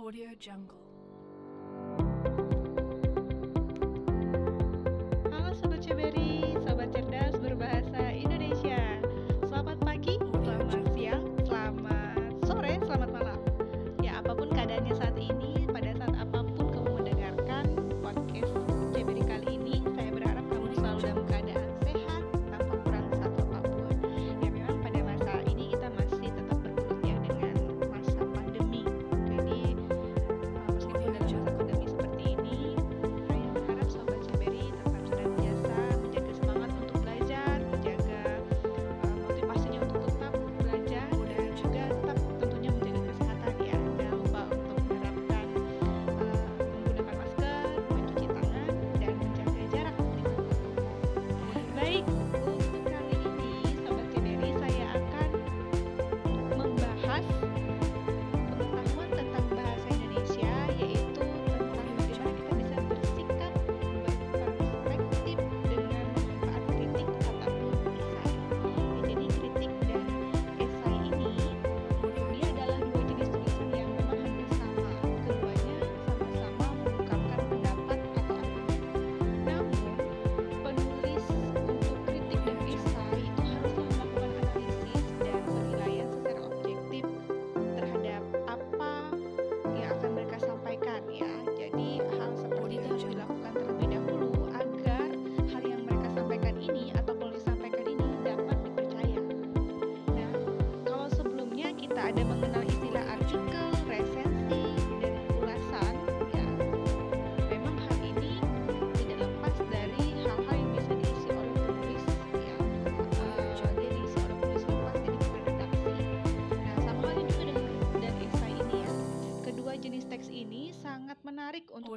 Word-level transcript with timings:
Audio 0.00 0.30
Jungle. 0.40 0.99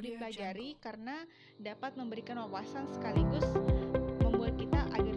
Iya, 0.04 0.20
dipelajari 0.20 0.68
karena 0.84 1.16
dapat 1.56 1.96
memberikan 1.96 2.36
wawasan 2.44 2.84
sekaligus 2.92 3.48
membuat 4.20 4.52
kita 4.60 4.84
agar 4.92 5.16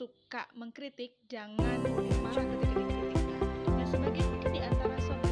suka 0.00 0.48
mengkritik, 0.56 1.12
jangan 1.28 1.76
marah 2.24 2.40
ketika 2.40 2.72
dikritik. 2.88 3.20
Nah, 3.68 3.84
sebagai 3.84 4.24
mungkin 4.32 4.48
di 4.56 4.60
antara 4.64 4.96
sobat 5.04 5.29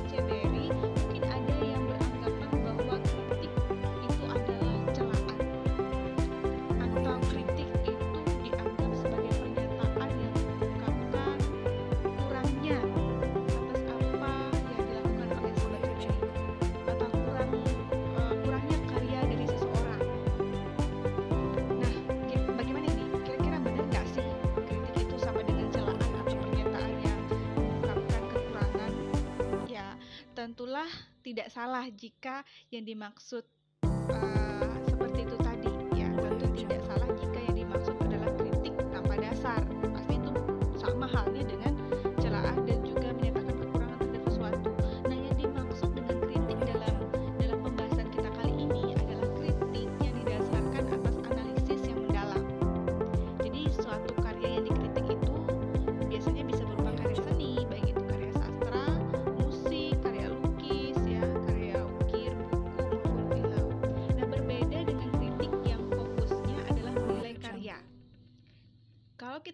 itulah 30.69 30.93
tidak 31.25 31.49
salah 31.49 31.89
jika 31.89 32.45
yang 32.69 32.85
dimaksud 32.85 33.41
uh, 33.89 34.69
seperti 34.85 35.25
itu 35.25 35.38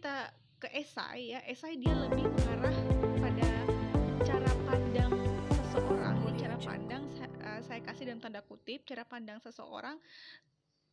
kita 0.04 0.28
ke 0.60 0.68
esai 0.76 1.32
ya. 1.32 1.40
Esai 1.48 1.80
dia 1.80 1.96
lebih 1.96 2.28
mengarah 2.28 2.76
pada 3.24 3.48
cara 4.20 4.52
pandang 4.68 5.16
seseorang. 5.48 6.14
Oh, 6.20 6.28
iya, 6.28 6.44
cara 6.44 6.56
pandang 6.60 7.08
saya, 7.16 7.28
uh, 7.32 7.48
eh, 7.48 7.60
saya 7.64 7.80
kasih 7.80 8.12
dalam 8.12 8.20
tanda 8.20 8.44
kutip 8.44 8.84
cara 8.84 9.08
pandang 9.08 9.40
seseorang 9.40 9.96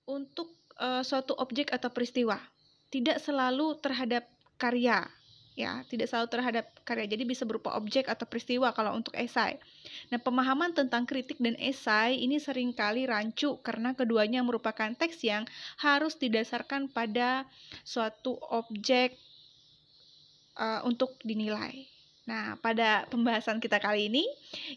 untuk 0.07 0.55
uh, 0.79 1.03
suatu 1.03 1.35
objek 1.43 1.75
atau 1.75 1.91
peristiwa. 1.91 2.39
Tidak 2.87 3.19
selalu 3.19 3.83
terhadap 3.83 4.31
karya 4.55 5.03
ya 5.51 5.83
tidak 5.91 6.07
selalu 6.07 6.27
terhadap 6.31 6.65
karya 6.87 7.11
jadi 7.11 7.23
bisa 7.27 7.43
berupa 7.43 7.75
objek 7.75 8.07
atau 8.07 8.23
peristiwa 8.23 8.71
kalau 8.71 8.95
untuk 8.95 9.11
esai. 9.19 9.59
Nah 10.07 10.19
pemahaman 10.19 10.71
tentang 10.71 11.03
kritik 11.03 11.37
dan 11.43 11.59
esai 11.59 12.23
ini 12.23 12.39
sering 12.39 12.71
kali 12.71 13.03
rancu 13.03 13.59
karena 13.59 13.91
keduanya 13.91 14.39
merupakan 14.41 14.95
teks 14.95 15.21
yang 15.27 15.43
harus 15.83 16.15
didasarkan 16.15 16.87
pada 16.87 17.43
suatu 17.83 18.39
objek 18.47 19.19
uh, 20.55 20.87
untuk 20.87 21.19
dinilai. 21.21 21.83
Nah 22.29 22.55
pada 22.63 23.03
pembahasan 23.11 23.59
kita 23.59 23.83
kali 23.83 24.07
ini 24.07 24.23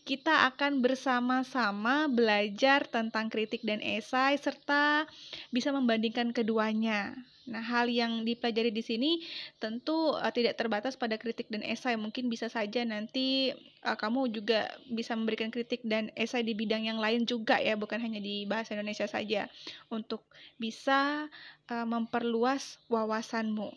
kita 0.03 0.50
akan 0.50 0.82
bersama-sama 0.82 2.11
belajar 2.11 2.82
tentang 2.91 3.31
kritik 3.31 3.62
dan 3.62 3.79
esai 3.79 4.35
serta 4.43 5.06
bisa 5.55 5.70
membandingkan 5.70 6.35
keduanya. 6.35 7.15
Nah, 7.44 7.61
hal 7.61 7.93
yang 7.93 8.25
dipelajari 8.25 8.73
di 8.73 8.81
sini 8.81 9.20
tentu 9.61 10.17
uh, 10.17 10.32
tidak 10.32 10.56
terbatas 10.56 10.96
pada 10.96 11.20
kritik 11.20 11.52
dan 11.52 11.61
esai. 11.61 11.93
Mungkin 12.00 12.32
bisa 12.32 12.49
saja 12.49 12.81
nanti 12.88 13.52
uh, 13.85 13.93
kamu 14.00 14.32
juga 14.32 14.73
bisa 14.88 15.12
memberikan 15.12 15.52
kritik 15.52 15.85
dan 15.85 16.08
esai 16.17 16.41
di 16.41 16.56
bidang 16.56 16.88
yang 16.88 16.96
lain 16.96 17.29
juga 17.29 17.61
ya, 17.61 17.76
bukan 17.76 18.00
hanya 18.00 18.17
di 18.17 18.49
bahasa 18.49 18.73
Indonesia 18.73 19.05
saja 19.05 19.44
untuk 19.93 20.25
bisa 20.56 21.29
uh, 21.69 21.85
memperluas 21.85 22.81
wawasanmu. 22.88 23.69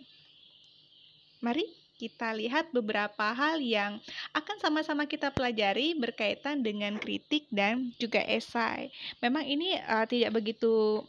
Mari 1.44 1.68
kita 2.00 2.32
lihat 2.40 2.72
beberapa 2.72 3.36
hal 3.36 3.60
yang 3.60 4.00
akan 4.32 4.58
sama-sama 4.64 5.10
kita 5.10 5.34
pelajari 5.34 5.92
berkaitan 5.98 6.64
dengan 6.64 6.96
kritik 6.96 7.52
dan 7.52 7.92
juga 8.00 8.24
esai. 8.24 8.96
Memang 9.20 9.44
ini 9.44 9.76
uh, 9.76 10.08
tidak 10.08 10.40
begitu 10.40 11.04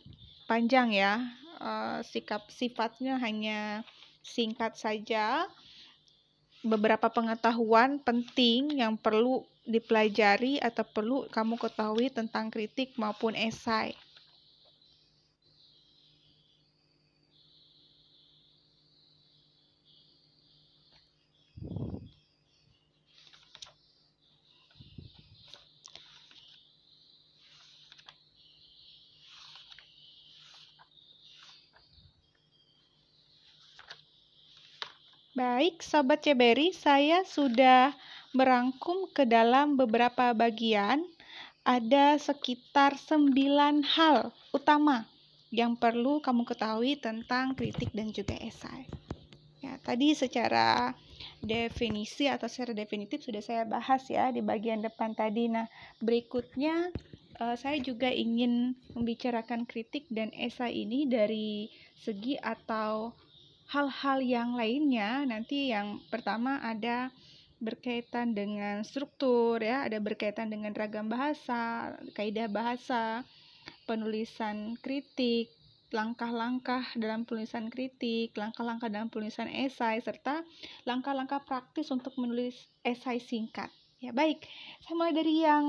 panjang 0.51 0.91
ya 0.97 1.23
uh, 1.59 2.01
sikap 2.07 2.47
sifatnya 2.51 3.19
hanya 3.21 3.83
singkat 4.23 4.75
saja. 4.79 5.47
Beberapa 6.63 7.07
pengetahuan 7.07 8.03
penting 8.03 8.83
yang 8.83 8.99
perlu 8.99 9.47
dipelajari 9.69 10.59
atau 10.59 10.83
perlu 10.83 11.29
kamu 11.31 11.55
ketahui 11.61 12.09
tentang 12.11 12.51
kritik 12.51 12.97
maupun 12.99 13.37
esai. 13.37 13.95
Baik, 35.39 35.87
Sobat 35.87 36.27
Ceberi, 36.27 36.75
saya 36.75 37.23
sudah 37.23 37.95
merangkum 38.35 39.07
ke 39.15 39.23
dalam 39.23 39.79
beberapa 39.79 40.35
bagian. 40.35 41.07
Ada 41.63 42.19
sekitar 42.19 42.99
sembilan 42.99 43.87
hal 43.87 44.35
utama 44.51 45.07
yang 45.55 45.79
perlu 45.79 46.19
kamu 46.19 46.43
ketahui 46.43 46.99
tentang 46.99 47.55
kritik 47.55 47.95
dan 47.95 48.11
juga 48.11 48.35
esai. 48.35 48.83
Ya, 49.63 49.79
tadi 49.79 50.11
secara 50.19 50.91
definisi 51.39 52.27
atau 52.27 52.51
secara 52.51 52.75
definitif 52.75 53.23
sudah 53.23 53.39
saya 53.39 53.63
bahas 53.63 54.11
ya 54.11 54.35
di 54.35 54.43
bagian 54.43 54.83
depan 54.83 55.15
tadi. 55.15 55.47
Nah, 55.47 55.71
berikutnya 56.03 56.91
uh, 57.39 57.55
saya 57.55 57.79
juga 57.79 58.11
ingin 58.11 58.75
membicarakan 58.91 59.71
kritik 59.71 60.11
dan 60.11 60.35
esai 60.35 60.83
ini 60.83 61.07
dari 61.07 61.71
segi 61.95 62.35
atau 62.43 63.15
hal-hal 63.69 64.19
yang 64.25 64.57
lainnya 64.57 65.29
nanti 65.29 65.73
yang 65.73 66.01
pertama 66.09 66.57
ada 66.65 67.13
berkaitan 67.59 68.33
dengan 68.39 68.87
struktur 68.87 69.59
ya, 69.59 69.85
ada 69.85 69.99
berkaitan 69.99 70.49
dengan 70.49 70.71
ragam 70.73 71.11
bahasa, 71.11 71.95
kaidah 72.15 72.47
bahasa, 72.47 73.27
penulisan 73.85 74.79
kritik, 74.79 75.51
langkah-langkah 75.91 76.85
dalam 76.95 77.27
penulisan 77.27 77.73
kritik, 77.73 78.37
langkah-langkah 78.39 78.93
dalam 78.93 79.11
penulisan 79.11 79.51
esai 79.51 79.99
serta 80.05 80.45
langkah-langkah 80.87 81.43
praktis 81.43 81.91
untuk 81.91 82.15
menulis 82.21 82.55
esai 82.85 83.19
singkat. 83.19 83.73
Ya, 83.99 84.15
baik. 84.15 84.47
Saya 84.87 84.95
mulai 84.95 85.11
dari 85.11 85.43
yang 85.43 85.67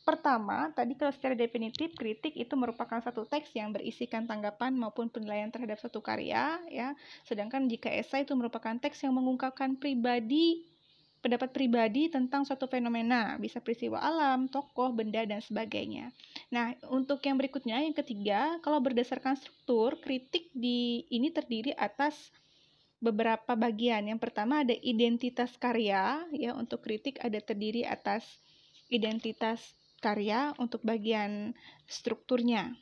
Pertama, 0.00 0.72
tadi 0.72 0.96
kalau 0.96 1.12
secara 1.12 1.36
definitif 1.36 1.92
kritik 1.94 2.32
itu 2.34 2.54
merupakan 2.56 2.98
satu 2.98 3.28
teks 3.28 3.52
yang 3.54 3.70
berisikan 3.70 4.24
tanggapan 4.24 4.72
maupun 4.74 5.12
penilaian 5.12 5.52
terhadap 5.52 5.78
suatu 5.78 6.00
karya, 6.00 6.56
ya. 6.72 6.96
Sedangkan 7.28 7.68
jika 7.68 7.92
esai 7.92 8.24
itu 8.24 8.32
merupakan 8.34 8.74
teks 8.80 9.04
yang 9.04 9.14
mengungkapkan 9.14 9.76
pribadi 9.76 10.66
pendapat 11.20 11.52
pribadi 11.52 12.08
tentang 12.08 12.48
suatu 12.48 12.64
fenomena, 12.64 13.36
bisa 13.36 13.60
peristiwa 13.60 14.00
alam, 14.00 14.48
tokoh, 14.48 14.88
benda 14.96 15.20
dan 15.28 15.44
sebagainya. 15.44 16.08
Nah, 16.48 16.72
untuk 16.88 17.20
yang 17.20 17.36
berikutnya, 17.36 17.84
yang 17.84 17.92
ketiga, 17.92 18.56
kalau 18.64 18.80
berdasarkan 18.80 19.36
struktur, 19.36 20.00
kritik 20.00 20.48
di 20.56 21.04
ini 21.12 21.28
terdiri 21.28 21.76
atas 21.76 22.32
beberapa 23.04 23.52
bagian. 23.52 24.08
Yang 24.08 24.20
pertama 24.24 24.64
ada 24.64 24.72
identitas 24.80 25.52
karya, 25.60 26.24
ya 26.32 26.56
untuk 26.56 26.80
kritik 26.80 27.20
ada 27.20 27.36
terdiri 27.36 27.84
atas 27.84 28.24
identitas 28.88 29.76
karya 30.00 30.56
untuk 30.56 30.80
bagian 30.82 31.52
strukturnya. 31.86 32.74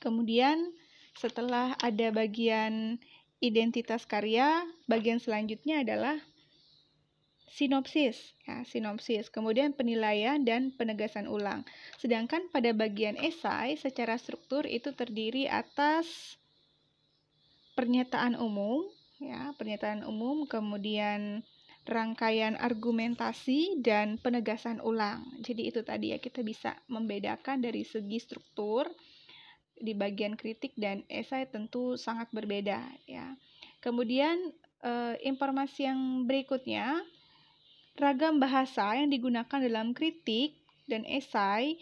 Kemudian 0.00 0.72
setelah 1.14 1.78
ada 1.78 2.10
bagian 2.10 2.98
identitas 3.38 4.08
karya, 4.08 4.64
bagian 4.88 5.20
selanjutnya 5.20 5.84
adalah 5.84 6.16
sinopsis, 7.54 8.34
ya, 8.42 8.66
sinopsis, 8.66 9.30
kemudian 9.30 9.70
penilaian 9.78 10.42
dan 10.42 10.74
penegasan 10.74 11.30
ulang. 11.30 11.62
Sedangkan 12.02 12.50
pada 12.50 12.74
bagian 12.74 13.14
esai 13.14 13.78
secara 13.78 14.18
struktur 14.18 14.66
itu 14.66 14.90
terdiri 14.90 15.46
atas 15.46 16.34
pernyataan 17.78 18.34
umum, 18.34 18.90
ya, 19.22 19.54
pernyataan 19.54 20.02
umum, 20.02 20.50
kemudian 20.50 21.46
rangkaian 21.84 22.56
argumentasi 22.56 23.80
dan 23.84 24.16
penegasan 24.16 24.80
ulang. 24.80 25.24
Jadi 25.44 25.68
itu 25.68 25.84
tadi 25.84 26.16
ya 26.16 26.18
kita 26.18 26.40
bisa 26.40 26.72
membedakan 26.88 27.60
dari 27.60 27.84
segi 27.84 28.16
struktur 28.16 28.88
di 29.76 29.92
bagian 29.92 30.38
kritik 30.38 30.72
dan 30.80 31.04
esai 31.12 31.44
tentu 31.44 32.00
sangat 32.00 32.32
berbeda 32.32 32.80
ya. 33.04 33.36
Kemudian 33.84 34.52
eh, 34.80 35.14
informasi 35.28 35.84
yang 35.84 36.00
berikutnya 36.24 37.04
ragam 38.00 38.40
bahasa 38.40 38.96
yang 38.96 39.12
digunakan 39.12 39.60
dalam 39.60 39.92
kritik 39.92 40.56
dan 40.88 41.04
esai 41.04 41.78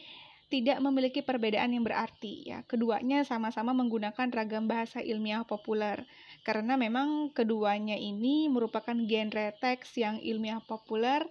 tidak 0.52 0.84
memiliki 0.84 1.25
perbedaan 1.25 1.72
yang 1.72 1.81
berarti 1.81 2.44
ya. 2.44 2.60
Keduanya 2.69 3.25
sama-sama 3.25 3.72
menggunakan 3.72 4.28
ragam 4.28 4.69
bahasa 4.69 5.00
ilmiah 5.00 5.49
populer 5.49 6.04
karena 6.42 6.74
memang 6.74 7.30
keduanya 7.30 7.94
ini 7.94 8.50
merupakan 8.50 8.94
genre 8.94 9.48
teks 9.62 9.94
yang 9.98 10.18
ilmiah 10.18 10.62
populer 10.62 11.22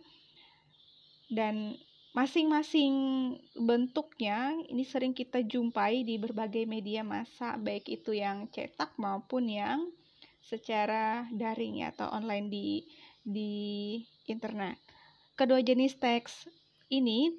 dan 1.32 1.76
masing-masing 2.12 2.92
bentuknya 3.56 4.52
ini 4.68 4.84
sering 4.84 5.16
kita 5.16 5.44
jumpai 5.48 6.04
di 6.04 6.20
berbagai 6.20 6.68
media 6.68 7.08
massa 7.08 7.56
baik 7.56 7.88
itu 7.88 8.12
yang 8.12 8.52
cetak 8.52 8.92
maupun 9.00 9.48
yang 9.48 9.88
secara 10.44 11.24
daring 11.32 11.86
ya, 11.86 11.96
atau 11.96 12.12
online 12.12 12.52
di 12.52 12.68
di 13.24 13.52
internet. 14.28 14.76
Kedua 15.40 15.64
jenis 15.64 15.96
teks 15.96 16.50
ini 16.92 17.32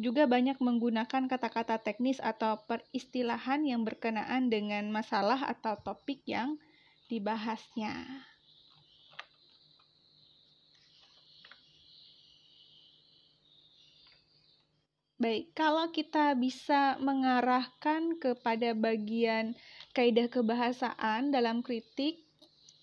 juga 0.00 0.24
banyak 0.24 0.58
menggunakan 0.58 1.28
kata-kata 1.28 1.78
teknis 1.84 2.18
atau 2.18 2.56
peristilahan 2.64 3.62
yang 3.68 3.84
berkenaan 3.84 4.48
dengan 4.48 4.88
masalah 4.88 5.44
atau 5.44 5.76
topik 5.76 6.24
yang 6.24 6.56
dibahasnya. 7.10 8.24
Baik, 15.20 15.52
kalau 15.52 15.92
kita 15.92 16.32
bisa 16.32 16.96
mengarahkan 16.96 18.16
kepada 18.16 18.72
bagian 18.72 19.52
kaidah 19.92 20.32
kebahasaan 20.32 21.28
dalam 21.28 21.60
kritik 21.60 22.24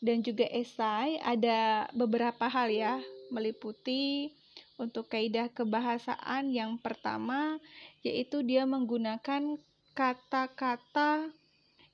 dan 0.05 0.21
juga 0.21 0.45
esai, 0.53 1.17
ada 1.25 1.89
beberapa 1.97 2.45
hal 2.45 2.69
ya, 2.69 3.01
meliputi 3.33 4.29
untuk 4.77 5.09
kaidah 5.09 5.49
kebahasaan 5.49 6.53
yang 6.53 6.77
pertama 6.77 7.57
yaitu 8.05 8.45
dia 8.45 8.69
menggunakan 8.69 9.57
kata-kata 9.97 11.33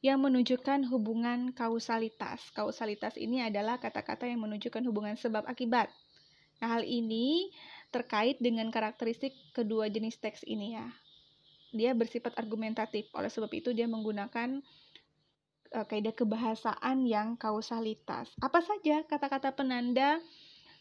yang 0.03 0.19
menunjukkan 0.19 0.91
hubungan 0.91 1.55
kausalitas. 1.55 2.51
Kausalitas 2.51 3.15
ini 3.15 3.39
adalah 3.39 3.79
kata-kata 3.79 4.27
yang 4.27 4.43
menunjukkan 4.43 4.83
hubungan 4.83 5.15
sebab 5.15 5.47
akibat. 5.47 5.87
Nah, 6.59 6.75
hal 6.75 6.83
ini 6.83 7.47
terkait 7.95 8.35
dengan 8.43 8.67
karakteristik 8.67 9.31
kedua 9.55 9.87
jenis 9.87 10.19
teks 10.19 10.43
ini 10.43 10.75
ya. 10.75 10.91
Dia 11.71 11.95
bersifat 11.95 12.35
argumentatif, 12.35 13.07
oleh 13.15 13.31
sebab 13.31 13.49
itu 13.55 13.71
dia 13.71 13.87
menggunakan 13.87 14.59
uh, 15.71 15.85
kaidah 15.87 16.11
kebahasaan 16.11 17.07
yang 17.07 17.39
kausalitas. 17.39 18.27
Apa 18.43 18.59
saja 18.59 19.07
kata-kata 19.07 19.55
penanda 19.55 20.19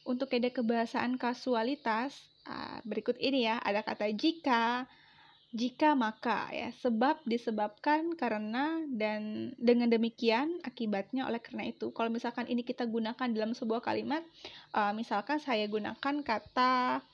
untuk 0.03 0.35
kaidah 0.35 0.51
kebahasaan 0.51 1.15
kasualitas? 1.15 2.11
Uh, 2.43 2.83
berikut 2.83 3.15
ini 3.23 3.47
ya, 3.47 3.63
ada 3.63 3.87
kata 3.87 4.11
jika, 4.11 4.91
jika 5.53 5.93
maka 5.93 6.49
ya 6.49 6.73
sebab 6.81 7.21
disebabkan 7.29 8.17
karena 8.17 8.81
dan 8.89 9.53
dengan 9.61 9.93
demikian 9.93 10.65
akibatnya 10.65 11.29
oleh 11.29 11.45
karena 11.45 11.69
itu. 11.69 11.93
Kalau 11.93 12.09
misalkan 12.09 12.49
ini 12.49 12.65
kita 12.65 12.89
gunakan 12.89 13.29
dalam 13.29 13.53
sebuah 13.53 13.85
kalimat 13.85 14.25
uh, 14.73 14.97
misalkan 14.97 15.37
saya 15.45 15.69
gunakan 15.69 16.25
kata 16.25 17.05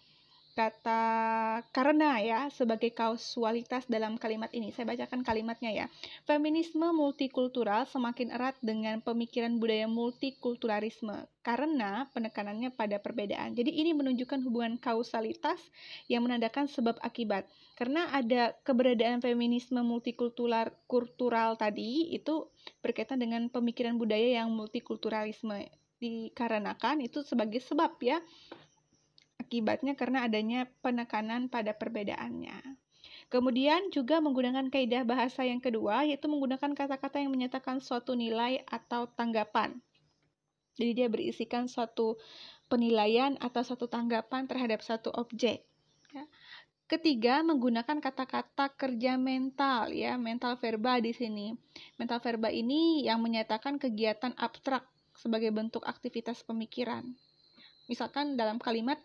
kata 0.58 1.02
karena 1.70 2.18
ya 2.18 2.40
sebagai 2.50 2.90
kausualitas 2.90 3.86
dalam 3.86 4.18
kalimat 4.18 4.50
ini. 4.50 4.74
Saya 4.74 4.90
bacakan 4.90 5.22
kalimatnya 5.22 5.70
ya. 5.70 5.86
Feminisme 6.26 6.90
multikultural 6.90 7.86
semakin 7.86 8.34
erat 8.34 8.58
dengan 8.58 8.98
pemikiran 8.98 9.62
budaya 9.62 9.86
multikulturalisme 9.86 11.30
karena 11.46 12.10
penekanannya 12.10 12.74
pada 12.74 12.98
perbedaan. 12.98 13.54
Jadi 13.54 13.70
ini 13.70 13.94
menunjukkan 13.94 14.42
hubungan 14.42 14.74
kausalitas 14.82 15.62
yang 16.10 16.26
menandakan 16.26 16.66
sebab 16.66 16.98
akibat. 17.06 17.46
Karena 17.78 18.10
ada 18.10 18.50
keberadaan 18.66 19.22
feminisme 19.22 19.78
multikultural 19.86 20.74
kultural 20.90 21.54
tadi 21.54 22.10
itu 22.10 22.50
berkaitan 22.82 23.22
dengan 23.22 23.46
pemikiran 23.46 23.94
budaya 23.94 24.42
yang 24.42 24.50
multikulturalisme 24.50 25.70
dikarenakan 26.02 27.06
itu 27.06 27.22
sebagai 27.22 27.62
sebab 27.62 27.94
ya 28.02 28.18
akibatnya 29.48 29.96
karena 29.96 30.28
adanya 30.28 30.68
penekanan 30.84 31.48
pada 31.48 31.72
perbedaannya. 31.72 32.76
Kemudian 33.32 33.88
juga 33.88 34.20
menggunakan 34.20 34.68
kaidah 34.68 35.08
bahasa 35.08 35.44
yang 35.44 35.64
kedua 35.64 36.04
yaitu 36.04 36.28
menggunakan 36.28 36.76
kata-kata 36.76 37.20
yang 37.24 37.32
menyatakan 37.32 37.80
suatu 37.80 38.12
nilai 38.12 38.60
atau 38.68 39.08
tanggapan. 39.08 39.80
Jadi 40.76 40.92
dia 40.92 41.08
berisikan 41.08 41.66
suatu 41.66 42.20
penilaian 42.68 43.34
atau 43.40 43.64
suatu 43.64 43.88
tanggapan 43.88 44.44
terhadap 44.44 44.84
satu 44.84 45.08
objek. 45.16 45.64
Ya. 46.12 46.24
Ketiga, 46.88 47.44
menggunakan 47.44 48.00
kata-kata 48.00 48.72
kerja 48.72 49.20
mental 49.20 49.92
ya, 49.92 50.16
mental 50.16 50.56
verba 50.56 50.96
di 50.96 51.12
sini. 51.12 51.52
Mental 52.00 52.16
verba 52.16 52.48
ini 52.48 53.04
yang 53.04 53.20
menyatakan 53.20 53.76
kegiatan 53.76 54.32
abstrak 54.40 54.88
sebagai 55.12 55.52
bentuk 55.52 55.84
aktivitas 55.84 56.40
pemikiran. 56.48 57.12
Misalkan 57.88 58.36
dalam 58.36 58.60
kalimat, 58.60 59.00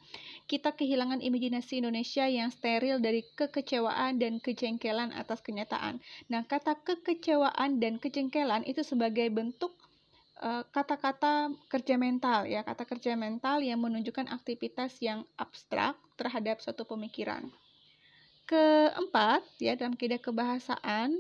kita 0.45 0.75
kehilangan 0.75 1.23
imajinasi 1.23 1.79
Indonesia 1.79 2.27
yang 2.27 2.51
steril 2.51 2.99
dari 2.99 3.23
kekecewaan 3.23 4.19
dan 4.19 4.43
kejengkelan 4.43 5.15
atas 5.15 5.39
kenyataan. 5.39 6.03
Nah, 6.27 6.43
kata 6.43 6.75
kekecewaan 6.83 7.79
dan 7.79 7.95
kejengkelan 7.95 8.67
itu 8.67 8.83
sebagai 8.83 9.31
bentuk 9.31 9.71
eh, 10.43 10.67
kata-kata 10.67 11.55
kerja 11.71 11.95
mental 11.95 12.43
ya, 12.43 12.67
kata 12.67 12.83
kerja 12.83 13.15
mental 13.15 13.63
yang 13.63 13.79
menunjukkan 13.79 14.27
aktivitas 14.27 14.99
yang 14.99 15.23
abstrak 15.39 15.95
terhadap 16.19 16.59
suatu 16.59 16.83
pemikiran. 16.83 17.47
Keempat, 18.43 19.47
ya 19.63 19.79
dalam 19.79 19.95
kaidah 19.95 20.19
kebahasaan, 20.19 21.15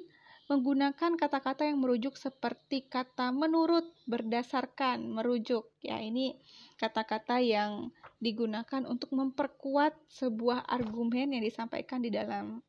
menggunakan 0.51 1.15
kata-kata 1.15 1.63
yang 1.63 1.79
merujuk 1.79 2.19
seperti 2.19 2.83
kata 2.83 3.31
menurut, 3.31 3.87
berdasarkan, 4.03 4.99
merujuk. 5.07 5.71
Ya, 5.79 6.03
ini 6.03 6.35
kata-kata 6.75 7.39
yang 7.39 7.95
digunakan 8.19 8.83
untuk 8.83 9.15
memperkuat 9.15 9.95
sebuah 10.11 10.67
argumen 10.67 11.31
yang 11.35 11.43
disampaikan 11.43 12.03
di 12.03 12.11
dalam 12.11 12.59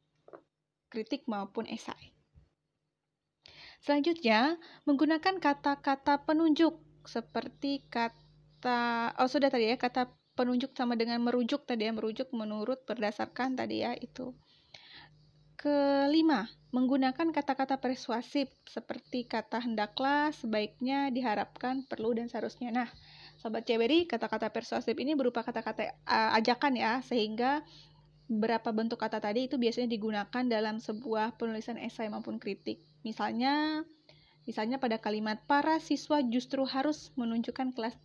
kritik 0.87 1.26
maupun 1.26 1.66
esai. 1.66 2.14
Selanjutnya, 3.83 4.57
menggunakan 4.87 5.43
kata-kata 5.43 6.23
penunjuk 6.25 6.78
seperti 7.04 7.85
kata 7.93 9.12
oh 9.21 9.28
sudah 9.28 9.52
tadi 9.52 9.75
ya, 9.75 9.76
kata 9.76 10.09
penunjuk 10.38 10.73
sama 10.73 10.95
dengan 10.97 11.21
merujuk 11.21 11.66
tadi 11.66 11.90
ya, 11.90 11.93
merujuk 11.93 12.31
menurut 12.33 12.87
berdasarkan 12.87 13.59
tadi 13.59 13.83
ya 13.83 13.93
itu. 13.99 14.33
Kelima, 15.64 16.44
menggunakan 16.76 17.33
kata-kata 17.33 17.80
persuasif 17.80 18.52
seperti 18.68 19.25
kata 19.25 19.64
hendaklah, 19.64 20.28
sebaiknya, 20.37 21.09
diharapkan, 21.09 21.88
perlu 21.88 22.12
dan 22.12 22.28
seharusnya. 22.28 22.68
Nah, 22.68 22.88
Sobat 23.40 23.64
Ceberi, 23.64 24.04
kata-kata 24.04 24.52
persuasif 24.52 24.92
ini 25.00 25.16
berupa 25.16 25.40
kata-kata 25.40 25.88
uh, 26.04 26.37
ajakan 26.37 26.76
ya, 26.76 27.00
sehingga 27.00 27.64
beberapa 28.28 28.76
bentuk 28.76 29.00
kata 29.00 29.25
tadi 29.25 29.49
itu 29.49 29.56
biasanya 29.56 29.88
digunakan 29.88 30.44
dalam 30.44 30.85
sebuah 30.85 31.40
penulisan 31.40 31.80
esai 31.80 32.12
maupun 32.12 32.37
kritik. 32.37 32.85
Misalnya, 33.00 33.88
misalnya 34.44 34.76
pada 34.76 35.00
kalimat 35.00 35.40
para 35.49 35.80
siswa 35.80 36.21
justru 36.28 36.68
harus 36.68 37.09
menunjukkan 37.16 37.73
kelas 37.73 37.97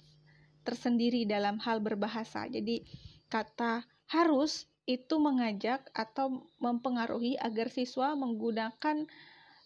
tersendiri 0.64 1.28
dalam 1.28 1.60
hal 1.60 1.84
berbahasa. 1.84 2.48
Jadi 2.48 2.88
kata 3.28 3.84
harus 4.08 4.64
itu 4.90 5.22
mengajak 5.22 5.86
atau 5.94 6.50
mempengaruhi 6.58 7.38
agar 7.38 7.70
siswa 7.70 8.18
menggunakan 8.18 9.06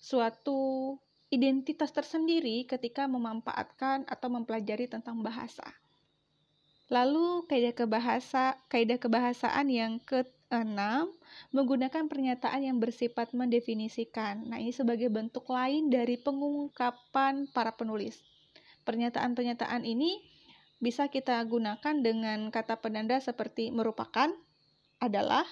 suatu 0.04 1.00
identitas 1.32 1.96
tersendiri 1.96 2.68
ketika 2.68 3.08
memanfaatkan 3.08 4.04
atau 4.04 4.28
mempelajari 4.28 4.92
tentang 4.92 5.24
bahasa. 5.24 5.64
Lalu 6.92 7.48
kaidah 7.48 7.72
kebahasa 7.72 8.60
kaidah 8.68 9.00
kebahasaan 9.00 9.72
yang 9.72 10.04
keenam 10.04 11.08
menggunakan 11.56 12.06
pernyataan 12.12 12.68
yang 12.68 12.78
bersifat 12.84 13.32
mendefinisikan. 13.32 14.44
Nah, 14.46 14.60
ini 14.60 14.76
sebagai 14.76 15.08
bentuk 15.08 15.48
lain 15.48 15.88
dari 15.88 16.20
pengungkapan 16.20 17.48
para 17.50 17.72
penulis. 17.74 18.20
Pernyataan-pernyataan 18.84 19.88
ini 19.88 20.20
bisa 20.84 21.08
kita 21.08 21.40
gunakan 21.48 21.96
dengan 22.04 22.52
kata 22.52 22.84
penanda 22.84 23.16
seperti 23.24 23.72
merupakan, 23.72 24.30
adalah, 25.04 25.44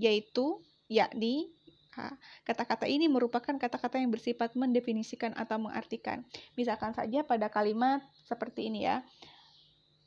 yaitu, 0.00 0.64
yakni, 0.88 1.52
Kata-kata 2.46 2.86
ini 2.88 3.10
merupakan 3.10 3.52
kata-kata 3.52 4.00
yang 4.00 4.14
bersifat 4.14 4.54
mendefinisikan 4.56 5.36
atau 5.36 5.60
mengartikan. 5.60 6.24
Misalkan 6.56 6.96
saja 6.96 7.26
pada 7.26 7.52
kalimat 7.52 8.00
seperti 8.24 8.70
ini 8.72 8.86
ya. 8.88 9.04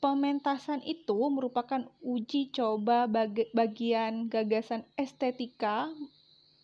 Pementasan 0.02 0.84
itu 0.84 1.16
merupakan 1.32 1.88
uji 2.04 2.52
coba 2.52 3.08
bagi 3.08 3.48
bagian 3.56 4.28
gagasan 4.28 4.84
estetika 5.00 5.88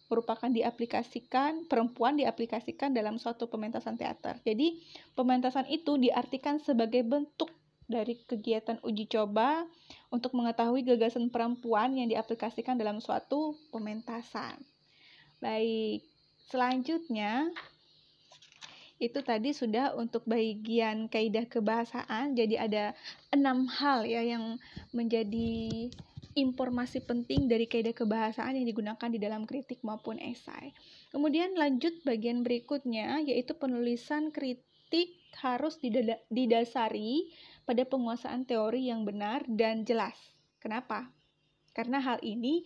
merupakan 0.10 0.50
diaplikasikan 0.50 1.70
perempuan 1.70 2.18
diaplikasikan 2.18 2.92
dalam 2.92 3.16
suatu 3.22 3.48
pementasan 3.48 3.96
teater. 3.96 4.42
Jadi, 4.42 4.82
pementasan 5.14 5.70
itu 5.70 6.02
diartikan 6.02 6.58
sebagai 6.60 7.06
bentuk 7.06 7.54
dari 7.90 8.22
kegiatan 8.22 8.78
uji 8.86 9.10
coba 9.10 9.66
untuk 10.14 10.38
mengetahui 10.38 10.86
gagasan 10.86 11.34
perempuan 11.34 11.98
yang 11.98 12.06
diaplikasikan 12.06 12.78
dalam 12.78 13.02
suatu 13.02 13.58
pementasan. 13.74 14.62
Baik, 15.42 16.06
selanjutnya 16.54 17.50
itu 19.00 19.20
tadi 19.24 19.56
sudah 19.56 19.96
untuk 19.96 20.28
bagian 20.30 21.10
kaidah 21.10 21.48
kebahasaan. 21.50 22.38
Jadi 22.38 22.60
ada 22.60 22.94
enam 23.34 23.66
hal 23.66 24.06
ya 24.06 24.22
yang 24.22 24.60
menjadi 24.92 25.90
informasi 26.36 27.02
penting 27.08 27.50
dari 27.50 27.66
kaidah 27.66 27.96
kebahasaan 27.96 28.60
yang 28.60 28.68
digunakan 28.68 29.10
di 29.10 29.18
dalam 29.18 29.48
kritik 29.48 29.82
maupun 29.82 30.20
esai. 30.22 30.76
Kemudian 31.10 31.56
lanjut 31.58 32.06
bagian 32.06 32.46
berikutnya 32.46 33.24
yaitu 33.24 33.56
penulisan 33.58 34.30
kritik 34.30 35.16
harus 35.40 35.80
didasari 36.30 37.30
pada 37.70 37.86
penguasaan 37.86 38.50
teori 38.50 38.90
yang 38.90 39.06
benar 39.06 39.46
dan 39.46 39.86
jelas. 39.86 40.18
Kenapa? 40.58 41.06
Karena 41.78 42.02
hal 42.02 42.18
ini 42.26 42.66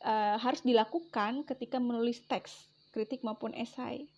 uh, 0.00 0.40
harus 0.40 0.64
dilakukan 0.64 1.44
ketika 1.44 1.76
menulis 1.76 2.24
teks, 2.24 2.56
kritik 2.96 3.20
maupun 3.20 3.52
esai. 3.52 4.08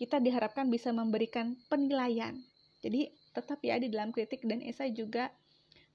Kita 0.00 0.24
diharapkan 0.24 0.72
bisa 0.72 0.88
memberikan 0.88 1.52
penilaian. 1.68 2.32
Jadi 2.80 3.12
tetap 3.36 3.60
ya 3.60 3.76
di 3.76 3.92
dalam 3.92 4.08
kritik 4.08 4.40
dan 4.48 4.64
esai 4.64 4.96
juga 4.96 5.28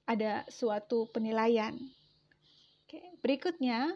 ada 0.06 0.46
suatu 0.46 1.10
penilaian. 1.10 1.74
Oke, 2.86 3.02
berikutnya 3.26 3.90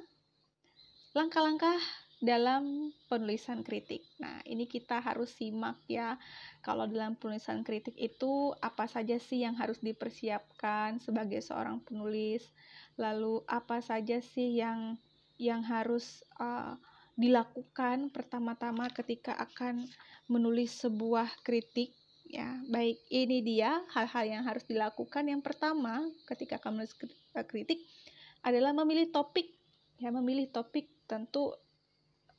langkah-langkah 1.14 1.78
dalam 2.18 2.90
penulisan 3.06 3.62
kritik. 3.62 4.02
Nah, 4.18 4.42
ini 4.42 4.66
kita 4.66 4.98
harus 4.98 5.30
simak 5.34 5.78
ya. 5.86 6.18
Kalau 6.66 6.90
dalam 6.90 7.14
penulisan 7.14 7.62
kritik 7.62 7.94
itu 7.94 8.50
apa 8.58 8.90
saja 8.90 9.16
sih 9.22 9.46
yang 9.46 9.54
harus 9.54 9.78
dipersiapkan 9.78 10.98
sebagai 10.98 11.38
seorang 11.38 11.78
penulis? 11.86 12.42
lalu 12.98 13.46
apa 13.46 13.78
saja 13.78 14.18
sih 14.18 14.58
yang 14.58 14.98
yang 15.38 15.62
harus 15.62 16.26
uh, 16.42 16.74
dilakukan 17.14 18.10
pertama-tama 18.10 18.90
ketika 18.90 19.38
akan 19.38 19.86
menulis 20.26 20.82
sebuah 20.82 21.30
kritik 21.46 21.94
ya 22.26 22.58
baik 22.66 22.98
ini 23.08 23.40
dia 23.40 23.80
hal-hal 23.94 24.26
yang 24.26 24.44
harus 24.44 24.66
dilakukan 24.66 25.30
yang 25.30 25.40
pertama 25.40 26.04
ketika 26.26 26.58
akan 26.58 26.82
menulis 26.82 26.92
uh, 27.38 27.46
kritik 27.46 27.86
adalah 28.42 28.74
memilih 28.74 29.14
topik 29.14 29.54
ya 30.02 30.10
memilih 30.10 30.50
topik 30.50 30.90
tentu 31.06 31.54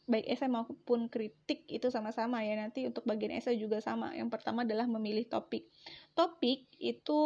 baik 0.10 0.26
esai 0.26 0.50
maupun 0.50 1.06
kritik 1.08 1.70
itu 1.70 1.94
sama-sama 1.94 2.42
ya. 2.42 2.58
Nanti 2.58 2.90
untuk 2.90 3.06
bagian 3.06 3.38
esai 3.38 3.62
juga 3.62 3.78
sama. 3.80 4.12
Yang 4.18 4.34
pertama 4.34 4.66
adalah 4.66 4.90
memilih 4.90 5.30
topik. 5.30 5.70
Topik 6.18 6.66
itu 6.82 7.22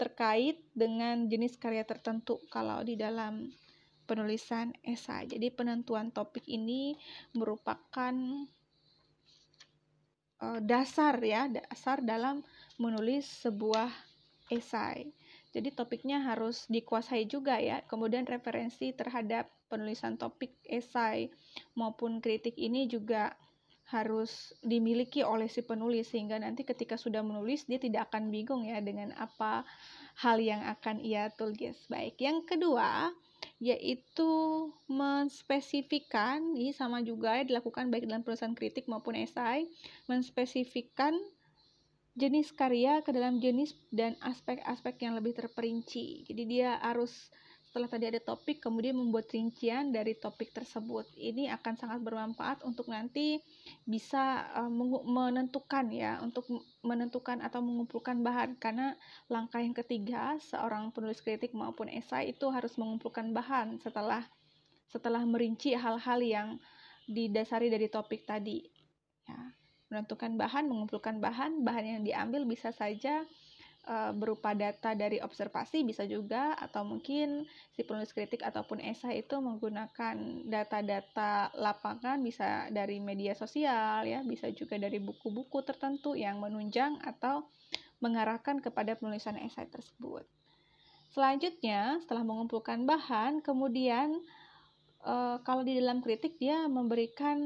terkait 0.00 0.64
dengan 0.72 1.28
jenis 1.28 1.60
karya 1.60 1.84
tertentu 1.84 2.40
kalau 2.48 2.80
di 2.80 2.96
dalam 2.96 3.52
penulisan 4.12 4.74
esai 4.82 5.30
jadi 5.30 5.54
penentuan 5.54 6.10
topik 6.10 6.44
ini 6.50 6.98
merupakan 7.32 8.12
uh, 10.42 10.60
dasar 10.60 11.16
ya 11.22 11.46
dasar 11.48 12.02
dalam 12.02 12.42
menulis 12.76 13.24
sebuah 13.46 13.88
esai 14.50 15.08
jadi 15.52 15.68
topiknya 15.68 16.24
harus 16.24 16.64
dikuasai 16.72 17.28
juga 17.28 17.60
ya. 17.60 17.84
Kemudian 17.84 18.24
referensi 18.24 18.96
terhadap 18.96 19.52
penulisan 19.68 20.16
topik 20.16 20.56
esai 20.64 21.28
maupun 21.76 22.24
kritik 22.24 22.56
ini 22.56 22.88
juga 22.88 23.36
harus 23.92 24.56
dimiliki 24.64 25.20
oleh 25.20 25.52
si 25.52 25.60
penulis 25.60 26.08
sehingga 26.08 26.40
nanti 26.40 26.64
ketika 26.64 26.96
sudah 26.96 27.20
menulis 27.20 27.68
dia 27.68 27.76
tidak 27.76 28.08
akan 28.08 28.32
bingung 28.32 28.64
ya 28.64 28.80
dengan 28.80 29.12
apa 29.20 29.68
hal 30.24 30.40
yang 30.40 30.64
akan 30.64 31.04
ia 31.04 31.28
tulis. 31.28 31.76
Baik, 31.92 32.16
yang 32.16 32.40
kedua 32.48 33.12
yaitu 33.62 34.30
menspesifikan 34.90 36.58
ini 36.58 36.74
sama 36.74 36.98
juga 37.04 37.38
ya 37.38 37.46
dilakukan 37.46 37.94
baik 37.94 38.10
dalam 38.10 38.26
penulisan 38.26 38.58
kritik 38.58 38.90
maupun 38.90 39.14
esai, 39.14 39.70
menspesifikan 40.10 41.14
jenis 42.12 42.52
karya 42.52 43.00
ke 43.00 43.08
dalam 43.08 43.40
jenis 43.40 43.72
dan 43.88 44.20
aspek-aspek 44.20 45.00
yang 45.00 45.16
lebih 45.16 45.32
terperinci. 45.32 46.28
Jadi 46.28 46.42
dia 46.44 46.76
harus 46.84 47.32
setelah 47.72 47.88
tadi 47.88 48.04
ada 48.04 48.20
topik 48.20 48.60
kemudian 48.60 48.92
membuat 48.92 49.32
rincian 49.32 49.96
dari 49.96 50.12
topik 50.12 50.52
tersebut. 50.52 51.08
Ini 51.16 51.48
akan 51.56 51.74
sangat 51.80 52.04
bermanfaat 52.04 52.68
untuk 52.68 52.92
nanti 52.92 53.40
bisa 53.88 54.44
uh, 54.52 54.68
menentukan 55.08 55.88
ya, 55.88 56.20
untuk 56.20 56.44
menentukan 56.84 57.40
atau 57.40 57.64
mengumpulkan 57.64 58.20
bahan 58.20 58.60
karena 58.60 58.92
langkah 59.32 59.64
yang 59.64 59.72
ketiga 59.72 60.36
seorang 60.52 60.92
penulis 60.92 61.24
kritik 61.24 61.56
maupun 61.56 61.88
esai 61.88 62.36
itu 62.36 62.44
harus 62.52 62.76
mengumpulkan 62.76 63.32
bahan 63.32 63.80
setelah 63.80 64.20
setelah 64.92 65.24
merinci 65.24 65.72
hal-hal 65.72 66.20
yang 66.20 66.48
didasari 67.08 67.72
dari 67.72 67.88
topik 67.88 68.28
tadi. 68.28 68.68
Ya 69.24 69.61
menentukan 69.92 70.40
bahan, 70.40 70.64
mengumpulkan 70.72 71.20
bahan, 71.20 71.60
bahan 71.60 71.84
yang 71.84 72.02
diambil 72.02 72.48
bisa 72.48 72.72
saja 72.72 73.28
uh, 73.84 74.16
berupa 74.16 74.56
data 74.56 74.96
dari 74.96 75.20
observasi 75.20 75.84
bisa 75.84 76.08
juga 76.08 76.56
atau 76.56 76.80
mungkin 76.88 77.44
si 77.76 77.84
penulis 77.84 78.16
kritik 78.16 78.40
ataupun 78.40 78.80
esai 78.80 79.20
itu 79.20 79.36
menggunakan 79.36 80.48
data-data 80.48 81.52
lapangan 81.60 82.16
bisa 82.24 82.72
dari 82.72 83.04
media 83.04 83.36
sosial 83.36 84.08
ya, 84.08 84.24
bisa 84.24 84.48
juga 84.56 84.80
dari 84.80 84.96
buku-buku 84.96 85.60
tertentu 85.60 86.16
yang 86.16 86.40
menunjang 86.40 86.96
atau 87.04 87.44
mengarahkan 88.00 88.64
kepada 88.64 88.98
penulisan 88.98 89.38
esai 89.38 89.68
tersebut. 89.70 90.26
Selanjutnya, 91.12 92.00
setelah 92.00 92.24
mengumpulkan 92.24 92.88
bahan, 92.88 93.44
kemudian 93.44 94.16
e, 95.04 95.14
kalau 95.44 95.62
di 95.62 95.76
dalam 95.76 96.00
kritik 96.00 96.40
dia 96.40 96.64
memberikan 96.66 97.38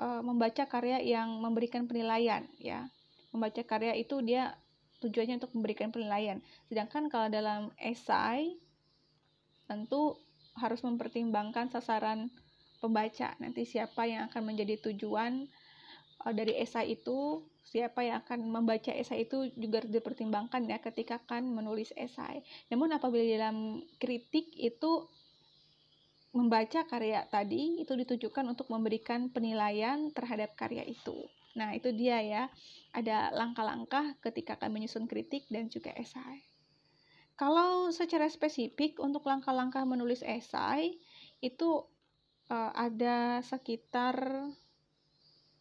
uh, 0.00 0.24
membaca 0.24 0.64
karya 0.64 0.98
yang 1.04 1.38
memberikan 1.38 1.84
penilaian 1.84 2.48
ya. 2.56 2.88
Membaca 3.30 3.62
karya 3.62 3.94
itu 3.94 4.18
dia 4.24 4.56
tujuannya 5.04 5.38
untuk 5.38 5.52
memberikan 5.54 5.92
penilaian. 5.92 6.40
Sedangkan 6.66 7.06
kalau 7.12 7.28
dalam 7.28 7.70
esai 7.78 8.56
tentu 9.68 10.18
harus 10.58 10.82
mempertimbangkan 10.82 11.70
sasaran 11.70 12.32
pembaca. 12.82 13.36
Nanti 13.38 13.68
siapa 13.68 14.08
yang 14.08 14.26
akan 14.32 14.42
menjadi 14.42 14.80
tujuan 14.90 15.46
uh, 16.26 16.32
dari 16.34 16.58
esai 16.58 16.96
itu 16.96 17.44
siapa 17.70 18.02
yang 18.02 18.18
akan 18.26 18.50
membaca 18.50 18.90
esai 18.90 19.30
itu 19.30 19.46
juga 19.54 19.84
harus 19.84 19.94
dipertimbangkan 19.94 20.66
ya 20.66 20.82
ketika 20.82 21.22
akan 21.22 21.54
menulis 21.54 21.94
esai. 21.94 22.42
Namun 22.72 22.90
apabila 22.90 23.22
dalam 23.22 23.84
kritik 24.02 24.50
itu 24.58 25.06
membaca 26.30 26.86
karya 26.86 27.26
tadi 27.26 27.82
itu 27.82 27.90
ditujukan 27.94 28.46
untuk 28.46 28.70
memberikan 28.70 29.30
penilaian 29.34 30.14
terhadap 30.14 30.54
karya 30.54 30.86
itu. 30.86 31.26
Nah, 31.58 31.74
itu 31.74 31.90
dia 31.90 32.22
ya. 32.22 32.44
Ada 32.94 33.34
langkah-langkah 33.34 34.14
ketika 34.22 34.54
akan 34.58 34.70
menyusun 34.78 35.10
kritik 35.10 35.50
dan 35.50 35.66
juga 35.66 35.90
esai. 35.98 36.42
Kalau 37.34 37.90
secara 37.90 38.28
spesifik 38.30 39.00
untuk 39.02 39.26
langkah-langkah 39.26 39.82
menulis 39.88 40.20
esai 40.22 41.00
itu 41.40 41.82
uh, 42.52 42.72
ada 42.76 43.40
sekitar 43.40 44.14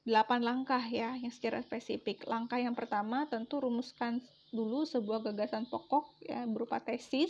8 0.04 0.42
langkah 0.42 0.82
ya 0.84 1.16
yang 1.18 1.34
secara 1.34 1.64
spesifik. 1.64 2.28
Langkah 2.28 2.60
yang 2.62 2.76
pertama 2.78 3.26
tentu 3.32 3.64
rumuskan 3.64 4.22
dulu 4.50 4.86
sebuah 4.86 5.32
gagasan 5.32 5.70
pokok 5.70 6.10
ya 6.26 6.46
berupa 6.50 6.82
tesis 6.82 7.30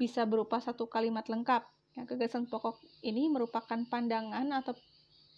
bisa 0.00 0.24
berupa 0.24 0.56
satu 0.64 0.88
kalimat 0.88 1.28
lengkap. 1.28 1.60
Ya, 1.92 2.08
gagasan 2.08 2.48
pokok 2.48 2.80
ini 3.04 3.28
merupakan 3.28 3.76
pandangan 3.84 4.48
atau 4.56 4.72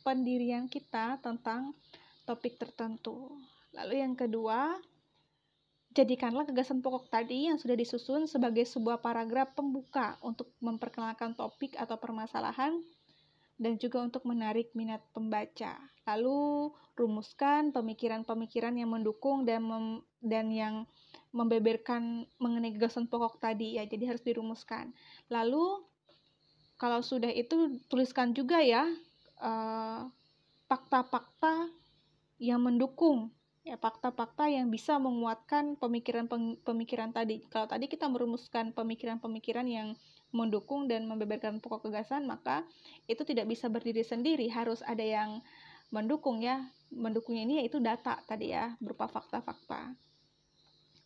pendirian 0.07 0.71
kita 0.71 1.19
tentang 1.19 1.75
topik 2.23 2.62
tertentu. 2.62 3.35
Lalu 3.75 4.07
yang 4.07 4.14
kedua, 4.14 4.78
jadikanlah 5.90 6.47
gagasan 6.47 6.78
pokok 6.78 7.11
tadi 7.11 7.50
yang 7.50 7.59
sudah 7.59 7.75
disusun 7.75 8.31
sebagai 8.31 8.62
sebuah 8.62 9.02
paragraf 9.02 9.59
pembuka 9.59 10.14
untuk 10.23 10.54
memperkenalkan 10.62 11.35
topik 11.35 11.75
atau 11.75 11.99
permasalahan 11.99 12.78
dan 13.58 13.75
juga 13.82 13.99
untuk 14.06 14.23
menarik 14.23 14.71
minat 14.78 15.02
pembaca. 15.10 15.78
Lalu 16.06 16.71
rumuskan 16.95 17.75
pemikiran-pemikiran 17.75 18.75
yang 18.78 18.91
mendukung 18.91 19.43
dan 19.43 19.65
dan 20.23 20.47
yang 20.50 20.87
membeberkan 21.32 22.28
mengenai 22.36 22.76
gagasan 22.76 23.08
pokok 23.08 23.40
tadi 23.40 23.80
ya 23.80 23.88
jadi 23.88 24.12
harus 24.14 24.23
dirumuskan. 24.23 24.92
Lalu 25.32 25.80
kalau 26.76 27.00
sudah 27.00 27.32
itu 27.32 27.80
tuliskan 27.88 28.36
juga 28.36 28.60
ya 28.60 28.84
eh, 29.40 30.00
fakta-fakta 30.68 31.68
uh, 31.68 31.71
yang 32.42 32.60
mendukung 32.60 33.32
ya 33.62 33.78
fakta-fakta 33.78 34.50
yang 34.50 34.68
bisa 34.68 34.99
menguatkan 34.99 35.78
pemikiran-pemikiran 35.78 37.14
tadi. 37.14 37.47
Kalau 37.47 37.71
tadi 37.71 37.86
kita 37.86 38.10
merumuskan 38.10 38.75
pemikiran-pemikiran 38.75 39.66
yang 39.71 39.88
mendukung 40.34 40.90
dan 40.90 41.06
membeberkan 41.06 41.62
pokok 41.62 41.86
gagasan 41.86 42.26
maka 42.26 42.66
itu 43.06 43.23
tidak 43.23 43.47
bisa 43.47 43.71
berdiri 43.71 44.02
sendiri. 44.02 44.50
Harus 44.50 44.82
ada 44.82 45.04
yang 45.06 45.38
mendukung 45.95 46.42
ya. 46.42 46.66
Mendukungnya 46.90 47.47
ini 47.47 47.54
yaitu 47.62 47.78
data 47.78 48.18
tadi 48.26 48.50
ya 48.50 48.75
berupa 48.82 49.06
fakta-fakta 49.06 49.62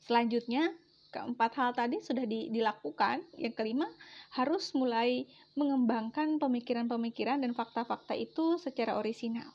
Selanjutnya, 0.07 0.71
keempat 1.11 1.51
hal 1.59 1.71
tadi 1.75 1.99
sudah 1.99 2.23
di, 2.23 2.47
dilakukan. 2.55 3.27
Yang 3.35 3.55
kelima, 3.59 3.91
harus 4.39 4.71
mulai 4.79 5.27
mengembangkan 5.59 6.39
pemikiran-pemikiran 6.39 7.43
dan 7.43 7.53
fakta-fakta 7.53 8.15
itu 8.15 8.55
secara 8.63 8.95
orisinal. 8.95 9.51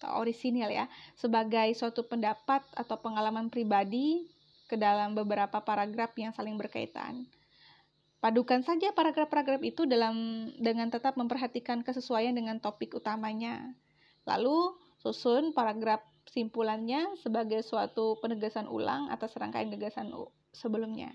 Atau 0.00 0.24
orisinal 0.24 0.72
ya, 0.72 0.88
sebagai 1.20 1.68
suatu 1.76 2.08
pendapat 2.08 2.64
atau 2.72 2.96
pengalaman 2.96 3.52
pribadi 3.52 4.24
ke 4.64 4.80
dalam 4.80 5.12
beberapa 5.12 5.60
paragraf 5.60 6.16
yang 6.16 6.32
saling 6.32 6.56
berkaitan. 6.56 7.28
Padukan 8.20 8.60
saja 8.60 8.92
paragraf-paragraf 8.92 9.64
itu 9.64 9.88
dalam 9.88 10.48
dengan 10.60 10.92
tetap 10.92 11.16
memperhatikan 11.16 11.80
kesesuaian 11.80 12.36
dengan 12.36 12.60
topik 12.60 12.92
utamanya. 12.96 13.72
Lalu 14.28 14.76
susun 15.00 15.56
paragraf 15.56 16.04
kesimpulannya 16.30 17.18
sebagai 17.18 17.58
suatu 17.66 18.14
penegasan 18.22 18.70
ulang 18.70 19.10
atas 19.10 19.34
rangkaian 19.34 19.66
gagasan 19.74 20.14
sebelumnya. 20.54 21.10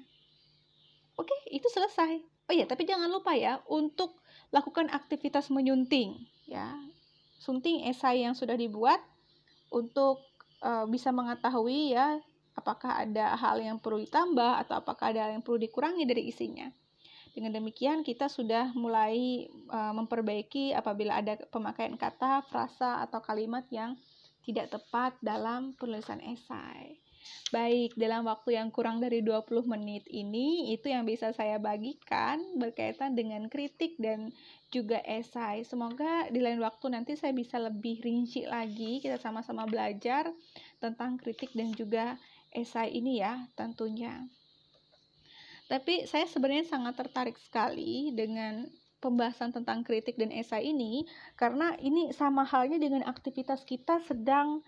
Oke, 1.15 1.31
itu 1.55 1.71
selesai. 1.71 2.19
Oh 2.51 2.53
iya, 2.53 2.67
tapi 2.67 2.83
jangan 2.83 3.07
lupa 3.07 3.31
ya 3.31 3.63
untuk 3.71 4.19
lakukan 4.51 4.91
aktivitas 4.91 5.47
menyunting 5.47 6.19
ya. 6.51 6.75
Sunting 7.39 7.87
esai 7.87 8.27
yang 8.27 8.35
sudah 8.35 8.59
dibuat 8.59 8.99
untuk 9.71 10.19
uh, 10.59 10.83
bisa 10.83 11.15
mengetahui 11.15 11.95
ya 11.95 12.19
apakah 12.59 13.07
ada 13.07 13.39
hal 13.39 13.63
yang 13.63 13.79
perlu 13.79 14.03
ditambah 14.03 14.67
atau 14.67 14.83
apakah 14.83 15.15
ada 15.15 15.31
hal 15.31 15.39
yang 15.39 15.43
perlu 15.47 15.63
dikurangi 15.63 16.03
dari 16.03 16.27
isinya. 16.27 16.67
Dengan 17.31 17.55
demikian 17.55 18.03
kita 18.03 18.27
sudah 18.27 18.75
mulai 18.75 19.47
uh, 19.71 19.95
memperbaiki 19.95 20.75
apabila 20.75 21.23
ada 21.23 21.39
pemakaian 21.47 21.95
kata, 21.95 22.43
frasa 22.51 22.99
atau 22.99 23.23
kalimat 23.23 23.63
yang 23.71 23.95
tidak 24.45 24.71
tepat 24.71 25.17
dalam 25.25 25.73
penulisan 25.75 26.21
esai. 26.21 27.01
Baik, 27.49 27.97
dalam 27.97 28.29
waktu 28.29 28.53
yang 28.53 28.69
kurang 28.69 29.01
dari 29.01 29.25
20 29.25 29.65
menit 29.65 30.05
ini, 30.13 30.69
itu 30.69 30.93
yang 30.93 31.09
bisa 31.09 31.33
saya 31.33 31.57
bagikan 31.57 32.37
berkaitan 32.53 33.17
dengan 33.17 33.49
kritik 33.49 33.97
dan 33.97 34.29
juga 34.69 35.01
esai. 35.01 35.65
Semoga 35.65 36.29
di 36.29 36.37
lain 36.37 36.61
waktu 36.61 36.93
nanti 36.93 37.17
saya 37.17 37.33
bisa 37.33 37.57
lebih 37.57 38.01
rinci 38.05 38.45
lagi, 38.45 39.01
kita 39.01 39.17
sama-sama 39.17 39.65
belajar 39.65 40.29
tentang 40.77 41.17
kritik 41.17 41.49
dan 41.57 41.73
juga 41.73 42.13
esai 42.53 42.93
ini 42.93 43.17
ya, 43.21 43.49
tentunya. 43.57 44.29
Tapi 45.65 46.05
saya 46.05 46.29
sebenarnya 46.29 46.69
sangat 46.69 46.93
tertarik 46.93 47.41
sekali 47.41 48.13
dengan 48.13 48.69
pembahasan 49.05 49.53
tentang 49.53 49.85
kritik 49.85 50.17
dan 50.17 50.33
esai 50.33 50.73
ini 50.73 51.05
karena 51.37 51.77
ini 51.77 52.09
sama 52.09 52.41
halnya 52.41 52.81
dengan 52.81 53.05
aktivitas 53.05 53.61
kita 53.61 54.01
sedang 54.09 54.65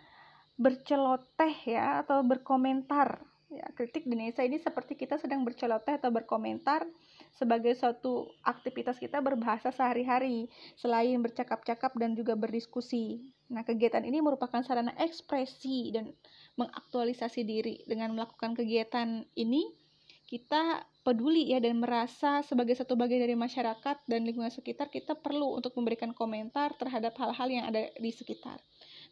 berceloteh 0.62 1.54
ya 1.66 2.06
atau 2.06 2.22
berkomentar 2.22 3.26
ya 3.50 3.66
kritik 3.74 4.06
dan 4.06 4.22
esai 4.30 4.52
ini 4.52 4.62
seperti 4.62 4.94
kita 4.94 5.18
sedang 5.18 5.42
berceloteh 5.42 5.98
atau 5.98 6.14
berkomentar 6.14 6.86
sebagai 7.34 7.74
suatu 7.78 8.28
aktivitas 8.44 9.00
kita 9.00 9.24
berbahasa 9.24 9.72
sehari-hari 9.72 10.52
selain 10.76 11.22
bercakap-cakap 11.22 11.96
dan 11.96 12.18
juga 12.18 12.34
berdiskusi. 12.34 13.22
Nah, 13.48 13.64
kegiatan 13.64 14.04
ini 14.04 14.20
merupakan 14.20 14.60
sarana 14.66 14.92
ekspresi 15.00 15.96
dan 15.96 16.12
mengaktualisasi 16.60 17.42
diri 17.48 17.76
dengan 17.88 18.12
melakukan 18.18 18.58
kegiatan 18.58 19.24
ini 19.38 19.87
kita 20.28 20.84
peduli 21.08 21.56
ya 21.56 21.64
dan 21.64 21.80
merasa 21.80 22.44
sebagai 22.44 22.76
satu 22.76 23.00
bagian 23.00 23.24
dari 23.24 23.40
masyarakat 23.40 24.04
dan 24.12 24.28
lingkungan 24.28 24.52
sekitar 24.52 24.92
kita 24.92 25.16
perlu 25.16 25.56
untuk 25.56 25.72
memberikan 25.80 26.12
komentar 26.12 26.76
terhadap 26.76 27.16
hal-hal 27.16 27.48
yang 27.48 27.64
ada 27.64 27.88
di 27.96 28.12
sekitar. 28.12 28.60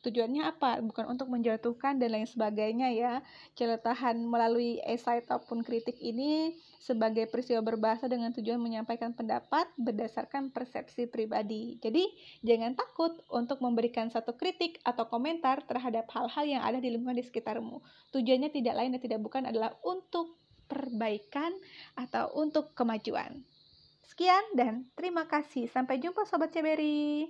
Tujuannya 0.04 0.46
apa? 0.46 0.78
Bukan 0.86 1.10
untuk 1.10 1.34
menjatuhkan 1.34 1.98
dan 1.98 2.14
lain 2.14 2.30
sebagainya 2.30 2.94
ya. 2.94 3.14
Celetahan 3.58 4.22
melalui 4.22 4.78
esai 4.86 5.26
ataupun 5.26 5.66
kritik 5.66 5.98
ini 5.98 6.54
sebagai 6.78 7.26
peristiwa 7.26 7.66
berbahasa 7.66 8.06
dengan 8.06 8.30
tujuan 8.30 8.62
menyampaikan 8.62 9.18
pendapat 9.18 9.66
berdasarkan 9.82 10.54
persepsi 10.54 11.10
pribadi. 11.10 11.82
Jadi, 11.82 12.06
jangan 12.46 12.78
takut 12.78 13.18
untuk 13.34 13.66
memberikan 13.66 14.14
satu 14.14 14.38
kritik 14.38 14.78
atau 14.86 15.10
komentar 15.10 15.66
terhadap 15.66 16.06
hal-hal 16.14 16.46
yang 16.46 16.62
ada 16.62 16.78
di 16.78 16.94
lingkungan 16.94 17.18
di 17.18 17.26
sekitarmu. 17.26 17.82
Tujuannya 18.14 18.54
tidak 18.54 18.78
lain 18.78 18.94
dan 18.94 19.02
tidak 19.02 19.20
bukan 19.26 19.50
adalah 19.50 19.74
untuk 19.82 20.38
perbaikan 20.66 21.54
atau 21.98 22.34
untuk 22.38 22.74
kemajuan. 22.78 23.44
Sekian 24.06 24.44
dan 24.54 24.86
terima 24.94 25.26
kasih. 25.26 25.66
Sampai 25.70 25.98
jumpa 25.98 26.24
Sobat 26.30 26.54
Ceberi. 26.54 27.28